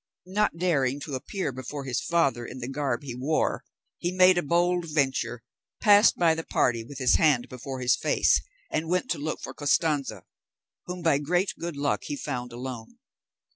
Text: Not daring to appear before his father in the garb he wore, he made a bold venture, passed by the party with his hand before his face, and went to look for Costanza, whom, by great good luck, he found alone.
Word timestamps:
Not 0.25 0.57
daring 0.57 0.99
to 1.01 1.13
appear 1.13 1.51
before 1.51 1.83
his 1.85 2.01
father 2.01 2.43
in 2.43 2.57
the 2.57 2.67
garb 2.67 3.03
he 3.03 3.13
wore, 3.13 3.63
he 3.99 4.11
made 4.11 4.35
a 4.35 4.41
bold 4.41 4.85
venture, 4.89 5.43
passed 5.79 6.17
by 6.17 6.33
the 6.33 6.43
party 6.43 6.83
with 6.83 6.97
his 6.97 7.17
hand 7.17 7.47
before 7.49 7.81
his 7.81 7.95
face, 7.95 8.41
and 8.71 8.89
went 8.89 9.11
to 9.11 9.19
look 9.19 9.41
for 9.41 9.53
Costanza, 9.53 10.23
whom, 10.87 11.03
by 11.03 11.19
great 11.19 11.53
good 11.59 11.77
luck, 11.77 12.05
he 12.05 12.15
found 12.15 12.51
alone. 12.51 12.97